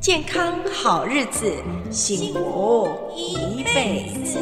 [0.00, 1.52] 健康好日子，
[1.90, 4.38] 幸福一辈子。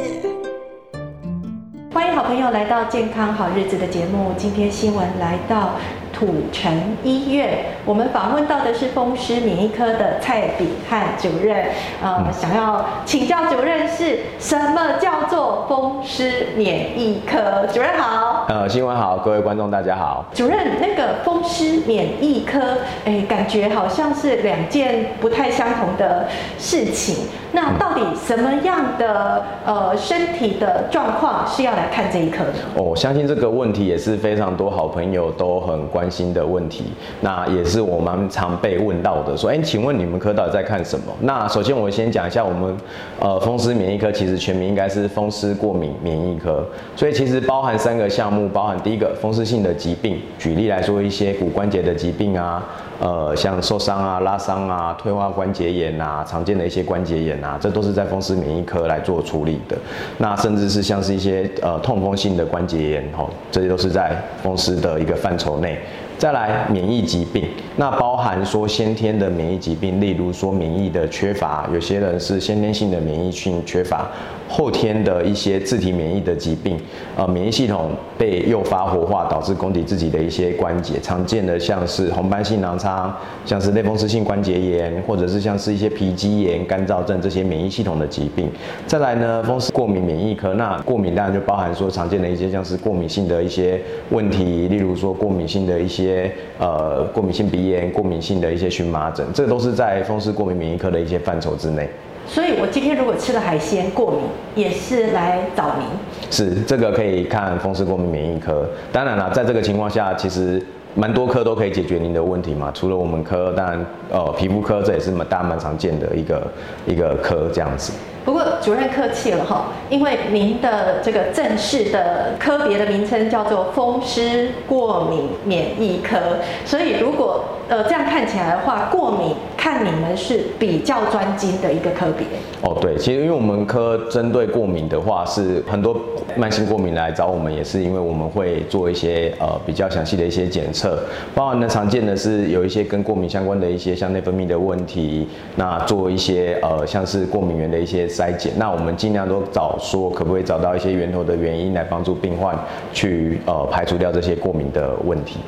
[1.93, 4.31] 欢迎好朋友来到健康好日子的节目。
[4.37, 5.71] 今天新闻来到。
[6.11, 11.65] 土城医院，我们访问到的是风湿免疫科的蔡炳汉主任。
[12.03, 17.65] 呃，想要请教主任是什么叫做风湿免疫科？
[17.67, 18.38] 主任好。
[18.49, 20.25] 呃，新闻好，各位观众大家好。
[20.33, 22.59] 主任，那个风湿免疫科，
[23.05, 26.27] 哎，感觉好像是两件不太相同的
[26.57, 27.27] 事情。
[27.51, 32.53] 那到底什么样的呃身体的状况是要来看这一科的？
[32.75, 36.85] 哦，相信这个问题也是非常多好朋友都很关心的问题。
[37.21, 41.13] 那也是我们常被问到的，说，哎，请问你们科到底在看什么？
[41.21, 42.75] 那首先我先讲一下，我们
[43.19, 52.63] 呃风湿免疫科其实全名应该是风湿过敏免疫科，所以其实包含三个项目，包含第一个风湿性的疾病，举例来说一些骨关节的疾病啊。
[53.01, 59.77] 呃，像受伤啊、拉伤啊、退化关节炎啊，常见的一些关节炎啊，这都是在风湿免疫科来做处理的。
[60.17, 65.79] 那甚至是像是一些呃痛风性的关节炎，吼，这些都是在风湿的一个范畴内。
[66.17, 74.05] 再来免疫疾病，那包含说先天的免疫疾病，例如说免疫的缺乏，有些人是先天性的免疫性缺乏，
[74.49, 76.75] 后天的一些自体免疫的疾病，
[77.15, 88.49] 呃，免疫系统被诱发活化，导致攻击自己的一些关节，常见的像是红斑性狼疮，像是类风湿性关节炎，或者是像是一些皮肌炎、干燥症这些免疫系统的疾病。
[88.87, 95.99] 再来呢，风湿过敏免疫科，那过敏当然就包含说常见的一些像是过敏性的一些问题，例如说过敏性的一些。
[95.99, 101.89] 些呃过敏性鼻炎、过敏性的一些荨麻疹，这都是在风湿过敏免疫科的一些范畴之内。
[102.29, 104.19] 所以，我今天如果吃了海鲜过敏，
[104.53, 105.87] 也是来找您。
[106.29, 108.69] 是，这个可以看风湿过敏免疫科。
[108.91, 110.63] 当然了，在这个情况下，其实
[110.93, 112.71] 蛮多科都可以解决您的问题嘛。
[112.71, 116.47] 除了我们科，当然呃皮肤科这也是蛮大蛮常见的一个
[116.85, 117.91] 一个科这样子。
[118.29, 126.15] 不过主任客气了哈，因为您的这个正式的科别的名称叫做风湿过敏免疫科，
[126.63, 132.27] 所以如果呃这样看起来的话，过敏看你们是比较专精的一个科别。
[132.61, 135.99] 哦，对，其实因为我们科针对过敏的话，是很多
[136.37, 140.99] 慢性过敏来找我们，也是因为我们会做一些呃比较详细的一些检测，
[141.33, 148.07] 包含呢常见的是有一些跟过敏相关的一些像内分泌的问题，那做一些呃像是过敏原的一些。
[148.19, 152.53] 筛检，那我们尽量都找说可不可以找到一些源头的原因，来帮助病患
[152.91, 155.39] 去呃排除掉这些过敏的问题。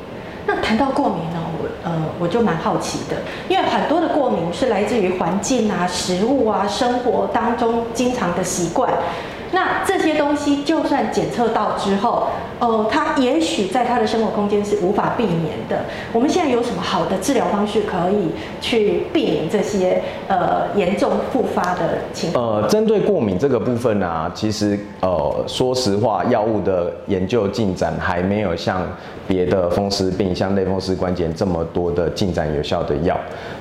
[0.46, 3.16] 那谈到过敏呢，我呃我就蛮好奇的，
[3.46, 8.90] 因为很多的过敏是来自于环境啊、食物啊、生活当中经常的习惯。
[9.52, 15.84] 那这些东西就算检测到之后，呃，他也许在他的生活空间是无法避免的。
[16.10, 18.30] 我们现在有什么好的治疗方式可以
[18.62, 22.62] 去避免这些呃严重复发的情况？
[22.62, 28.80] 呃，针对过敏这个部分啊，其实呃说实话，药物的研究进展还没有像
[29.28, 33.14] 别的风湿病，像类风湿关节这么多的进展有效的药。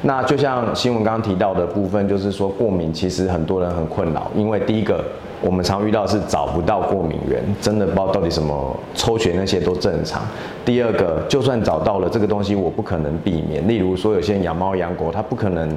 [0.03, 5.03] 那就像新闻刚刚提到的部分，就是说过敏其实很多人很困扰，因为第一个。
[5.41, 10.21] 我们常遇到是找不到过敏源，真的不知道到底什么，抽血那些都正常。
[10.63, 13.67] 第二个，就算找到了这个东西，我不可能避免。
[13.67, 15.75] 例如说，有些人养猫养狗，他不可能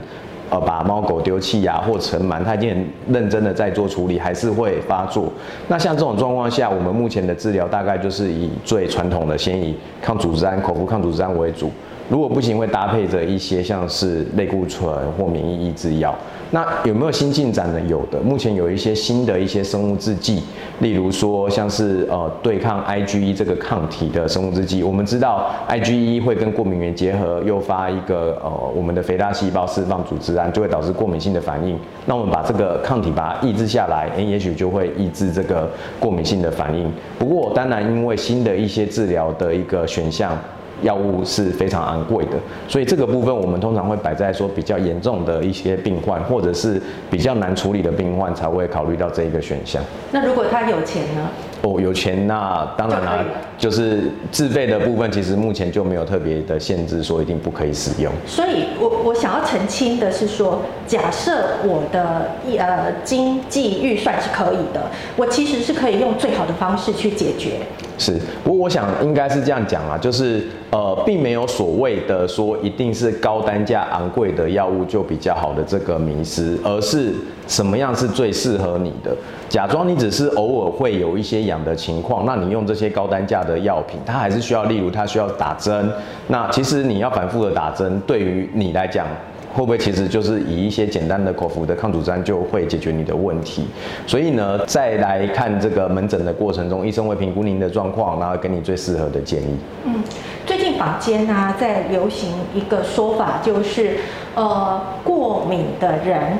[0.51, 5.33] 呃把猫狗丢弃呀或尘螨，他已经很认真的在做处理，还是会发作。
[5.69, 11.71] 那像这种状况下，我们目前的治疗大概就是以最传统的，先以抗组织胺、口服抗组织胺为主。
[12.09, 16.15] 如果不行，会搭配着一些像是类固醇或免疫抑制药。
[16.51, 17.81] 那有没有新进展呢？
[17.89, 20.43] 有的，目前有一些新的一些生物制剂，
[20.81, 24.83] 例如说像是呃对抗 IgE 这个抗体的生物制剂。
[24.85, 31.77] 我们知道 IgE 会跟过敏原结合，诱发一个呃我们的肥大细胞释放组织胺，就会导致过敏性的反应。
[32.07, 36.93] 那我们把这个抗体把它抑制下来，诶，也许就会抑制这个过敏性的反应。
[37.19, 40.39] 不过当然，因为新的一些治疗的一个选项。
[40.85, 42.33] 药物是非常昂贵的，
[42.69, 49.83] 所以这个部分我们通常会摆在说比较严重的一些病患，或者是比较难处理的病患才会考虑到这一个选项。
[50.13, 51.29] 那如果他有钱呢？
[51.65, 53.25] 哦，有钱那当然啦，
[53.57, 58.13] 就，就是自费的部分，其实目前就没有特别的限制，说一定不可以使用。
[58.27, 62.29] 所以我我想要澄清的是说，假设我的
[62.59, 67.53] 呃经济预算是可以的，我其实是可以用最好的方式去解决。
[67.97, 77.15] 是，不过我想应该是这样讲啊，就是呃，并没有所谓的说一定是高单价昂贵的药物就比较好的这个迷思，而是
[77.49, 79.17] 什么样是最适合你的。
[79.49, 85.93] 假装你只是偶尔会有一些的情况，那你用这些高单价的药品，它还是需要，例如它需要打针，
[86.29, 89.07] 那其实你要反复的打针，对于你来讲。
[89.55, 93.65] 会不会其实就是以一些简单的口服的抗组胺就会解决你的问题？
[94.05, 99.57] 所以呢，在来看这个门诊的过程中，医生会评估您的状况，然后给你最适合的建议。
[99.85, 100.03] 嗯，
[100.45, 103.99] 最近坊间啊，在流行一个说法，就是
[104.35, 106.39] 呃，过敏的人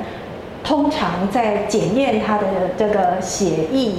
[0.61, 2.45] 通常在检验他的
[2.77, 3.93] 这个血液，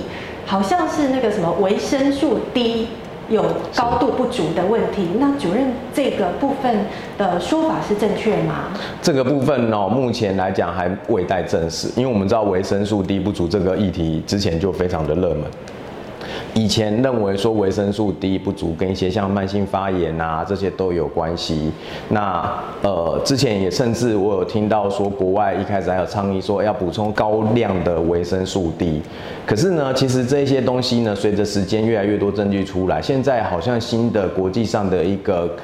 [0.47, 2.87] 好像是那个什么维生素 D。
[3.29, 3.45] 有
[3.75, 6.73] 高度不足的问题，那主任这个部分
[7.19, 8.67] 的说法是正确吗？
[9.03, 15.43] 这个部分呢、目前来讲还未待证实，因为我们知道维生素 D 不足这个议题之前就非常的热门。
[16.57, 21.71] 以前认为说维生素 D 不足跟一些像慢性发炎啊这些都有关系。
[22.09, 22.51] 那
[22.83, 29.03] 呃之前也甚至我有听到说国外一开始还有倡议说要补充高量的维生素 D。
[29.45, 35.55] 可是呢，其实这些东西呢，随着时间越来越多证据出来，现在好像新的国际上的一个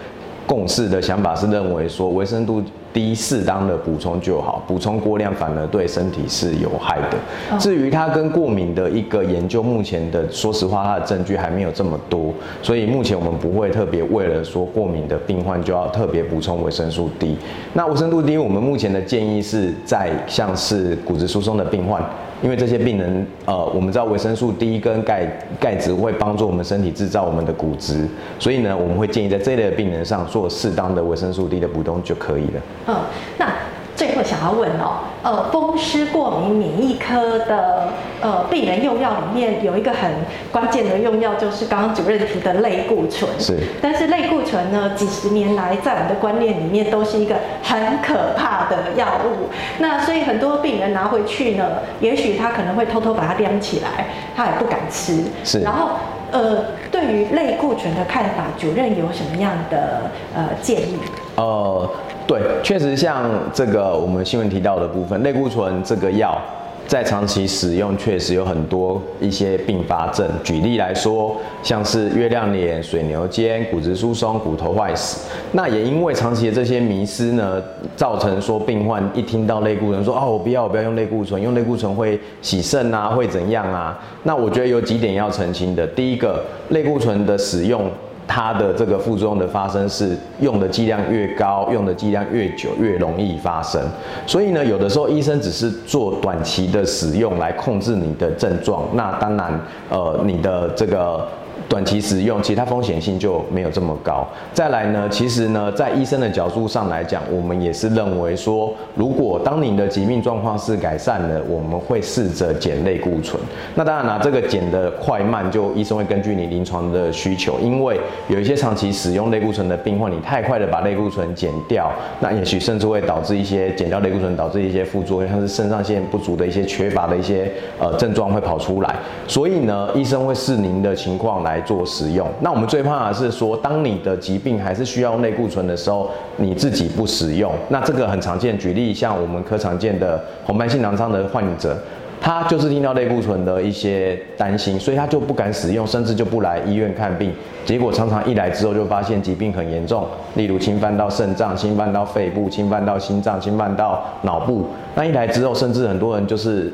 [0.46, 2.62] 共识的想法是认为说维生素。
[2.92, 7.58] 低适当的补充就好，补充过量反而对身体是有害的。
[7.58, 17.36] 至于它跟过敏的一个研究，目前的说实话，它的证据还没有这么多，所以目前我们不会特别为了说过敏的病患就要特别补充维生素 D。
[17.72, 22.02] 那维生素 D，我们目前的建议是在像是骨质疏松的病患。
[22.42, 25.24] 因为这些病人，呃，我们知道维生素 D 跟钙
[25.60, 28.04] 钙质会帮助我们身体制造我们的骨质，
[28.40, 32.60] 所以呢，我们会建议在这类的病人上做适当的维生素 D 的补充就可以了。
[32.86, 32.96] 嗯，
[33.38, 33.46] 那。
[33.94, 37.90] 最后想要问哦，呃，风湿过敏免疫科的
[38.22, 40.10] 呃病人用药里面有一个很
[40.50, 43.30] 关键的用药，就是刚刚主任提的类固醇。
[43.38, 43.58] 是。
[43.82, 49.50] 但是类固醇呢，几十年来在我们的观念里面都是一个很可怕的药物。
[49.78, 51.64] 那所以很多病人拿回去呢，
[52.00, 55.22] 也许他可能会偷偷把它晾起来，他也不敢吃。
[55.44, 55.60] 是。
[55.60, 55.90] 然后
[56.32, 60.98] 呃，对于类固醇的看法，主任有什么样的呃建议？
[61.36, 61.88] 呃。
[62.24, 66.40] 对，确实像这个我们新闻提到的部分，类固醇这个药
[66.86, 70.26] 在长期使用确实有很多一些并发症。
[70.42, 75.28] 举例来说，像是月亮脸、水牛肩、骨质疏松、骨头坏死。
[75.50, 77.60] 那也因为长期的这些迷思呢，
[77.96, 83.98] 造成说病患一听到类固醇说，哦，我不要，我不要用类固醇，用类固醇会洗肾啊，会怎样啊？
[84.22, 85.86] 那我觉得有几点要澄清的。
[85.88, 87.90] 第一个，类固醇的使用。
[88.34, 93.78] 它的这个副作用的发生是用的剂量越高，用的剂量越久，越容易发生。
[94.26, 101.28] 所以呢，有的时候医生只是做短期的使用来控制你的症状，那当然，呃，你的这个。
[101.68, 104.26] 短期使用，其实它风险性就没有这么高。
[104.52, 113.40] 再来呢，其实呢，在医生的角度上来讲，我们也是认为说，如果当你的疾病状况是改善了，我们会试着减类固醇。
[113.74, 117.58] 那当然了，这个减的快慢，就医生会根据你临床的需求。
[117.60, 121.90] 因为有一些长期使用类固醇的病患，你太快的把类固醇减掉，
[122.20, 128.94] 那也许甚至会导致一些减掉类固醇导致一些副作用，像是肾上腺不足的一些缺乏的一些呃症状会跑出来。
[129.26, 131.62] 所以呢，医生会视您的情况来。
[131.62, 138.58] 做使用，那我们最怕的是说，当你的疾病还是需要用类固醇的时候，你自己不使用，那这个很常见。
[138.58, 141.78] 举例像我们科常见的红斑性狼疮的患者，
[142.20, 147.32] 他就是听到类固醇的一些担心，所以他就不敢使用，甚至就不来医院看病。
[147.64, 150.04] 结果常常一来之后就发现疾病很严重，
[150.34, 154.66] 例如侵犯到肾脏、侵犯到肺部、侵犯到心脏、侵犯到脑部。
[154.96, 156.72] 那一来之后，甚至很多人就是。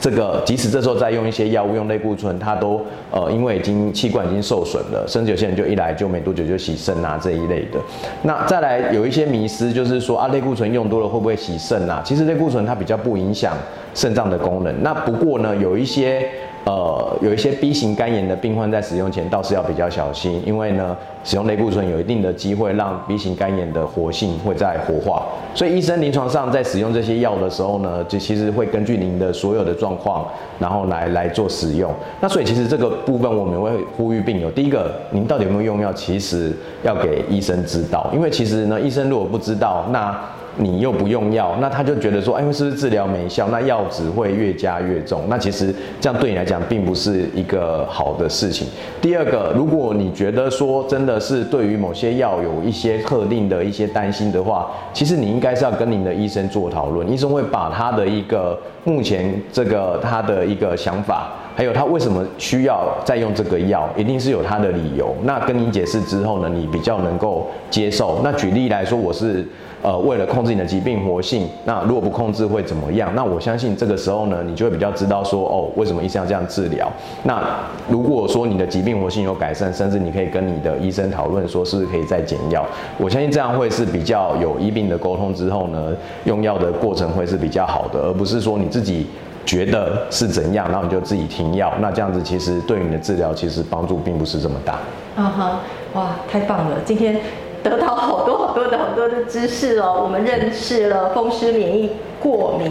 [0.00, 2.80] 这个即使这时候再用一些药物，用类固醇，它都
[3.10, 7.78] 呃因为已经器官已经受损了，甚至有些人就一来就没多久就洗肾啊这一类的。
[8.22, 12.02] 那再来有一些迷思，就是说啊类固醇用多了会不会洗肾啊？
[12.04, 13.56] 其实类固醇它比较不影响
[13.94, 14.82] 肾脏的功能。
[14.82, 16.28] 那不过呢有一些。
[16.64, 25.26] 呃，有一些 B 型肝炎的病患在使用前倒是要比较小心，因为呢，使用类固醇有一定的机会让 B 型肝炎的活性会再活化。
[25.54, 30.24] 所以医生临床上在使用这些药的时候呢，就其实会根据您的所有的状况，
[30.60, 31.92] 然后来来做使用。
[32.20, 36.52] 那所以其实这个部分我们会呼吁病友，第一个，您到底有没有用药，其实
[36.84, 40.16] 要给医生知道，因为其实呢，医生如果不知道，那
[40.56, 43.48] 你又不用药，那他就觉得说，哎，是不是治疗没效？
[43.50, 45.22] 那药只会越加越重。
[45.28, 48.68] 那其实这样对你来讲，并不是一个好的事情。
[49.00, 57.10] 第二个，如果你觉得说真的是对于某些药有一些特定的一些担心的话，其实你应该是要跟您的医生做讨论。
[57.10, 61.32] 医生会把他的一个目前这个他的一个想法。
[61.54, 65.14] 还有他为什么需要再用这个药，一定是有他的理由。
[65.24, 68.20] 那跟你解释之后呢，你比较能够接受。
[68.24, 69.46] 那举例来说，我是。
[69.82, 73.12] 呃，为了控制你的疾病活性，那如果不控制会怎么样？
[73.16, 76.88] 那我相信这个时候呢，你就会比较知道说，哦，为什么医生要这样治疗？
[77.24, 77.42] 那
[77.88, 82.64] 如果说你的疾病活性有改善，甚至你可以跟你的医生讨论说，是不是可以再减药？
[82.96, 85.92] 我相信这样会是比较有医病的沟通之后呢，
[86.26, 89.08] 用药的过程会是比较好的，而不是说你自己
[89.44, 91.72] 觉得是怎样，然后你就自己停药。
[91.80, 94.78] 那这样子其实对你的治疗其实帮助并不是这么大。
[95.16, 95.58] 嗯哼，
[95.94, 97.16] 哇，太棒了，今天。
[97.62, 101.90] 得到好多好多的好多的知识哦，我们认识了风湿免疫
[102.20, 102.70] 过敏。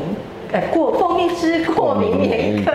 [0.51, 2.71] 哎，过风湿师过敏免疫科，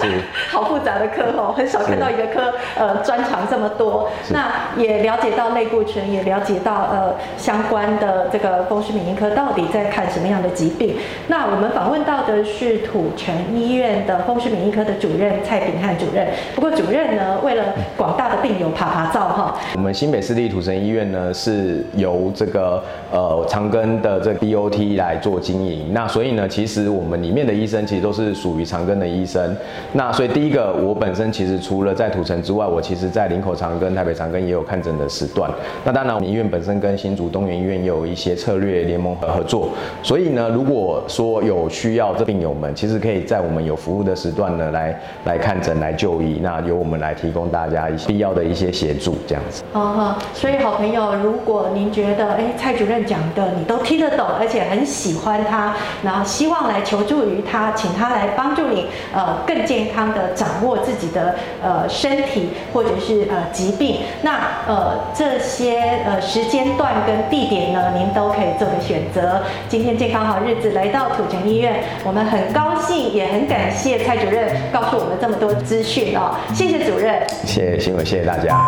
[0.50, 4.08] 好复杂的科哦，很少看到一个科呃专长这么多。
[4.30, 10.96] 那也了解到类固醇，也了解到呃相关的这个风湿免疫科到底在看什么样的疾病。
[11.26, 16.26] 那我们访问到的是土城医院的风湿免疫科的主任蔡炳汉主任。
[16.54, 17.64] 不过主任呢，为了
[17.96, 19.58] 广大的病友爬爬照哈。
[19.74, 22.82] 我们新北市立土城医院呢，是由这个
[23.12, 25.92] 呃长庚的这个 BOT 来做经营。
[25.92, 29.56] 那所以呢，其实我们里面的医生其实都是属于长庚的医生，
[29.92, 35.50] 那所以第一个，我本身其实除了在土城之外，我其实在林口长庚、台北长庚也有看诊的时段。
[35.84, 39.70] 那当然，我们医院本身跟新竹东元医院也有一些策略联盟和合作。
[40.02, 49.62] 所以呢，如果说有需要这病友们，其实可以在我们有服务的时段呢来来看诊、来就医，那由我们来提供大家一些必要的一些协助，这样子。
[49.72, 57.42] 哦哈，所以好朋友，如果您觉得哎蔡主任讲的你都听得懂，而且很喜欢他，然后希望来求助于。
[57.50, 64.00] 他请他来帮助你，呃，更健康的掌握自己的呃身体或者是呃疾病。
[64.20, 69.42] 那呃这些呃时间段跟地点呢，您都可以做个选择。
[69.66, 76.34] 今天健康好日子来到土城医院，我们很高兴，也很感谢蔡主任告诉我们这么多资讯哦。
[76.52, 78.58] 谢谢主任，谢谢新闻，谢谢大家。